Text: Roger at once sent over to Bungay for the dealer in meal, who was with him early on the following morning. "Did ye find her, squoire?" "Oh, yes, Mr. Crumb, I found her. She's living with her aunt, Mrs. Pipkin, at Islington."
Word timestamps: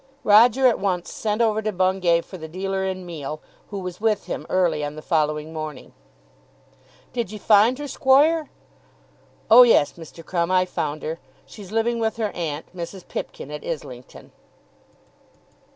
Roger 0.23 0.65
at 0.65 0.79
once 0.79 1.13
sent 1.13 1.43
over 1.43 1.61
to 1.61 1.71
Bungay 1.71 2.21
for 2.21 2.35
the 2.39 2.47
dealer 2.47 2.83
in 2.83 3.05
meal, 3.05 3.39
who 3.69 3.77
was 3.77 4.01
with 4.01 4.25
him 4.25 4.47
early 4.49 4.83
on 4.83 4.95
the 4.95 5.01
following 5.03 5.53
morning. 5.53 5.93
"Did 7.13 7.31
ye 7.31 7.37
find 7.37 7.77
her, 7.77 7.87
squoire?" 7.87 8.49
"Oh, 9.51 9.61
yes, 9.61 9.93
Mr. 9.93 10.25
Crumb, 10.25 10.49
I 10.49 10.65
found 10.65 11.03
her. 11.03 11.19
She's 11.45 11.71
living 11.71 11.99
with 11.99 12.17
her 12.17 12.31
aunt, 12.31 12.75
Mrs. 12.75 13.07
Pipkin, 13.07 13.51
at 13.51 13.63
Islington." 13.63 14.31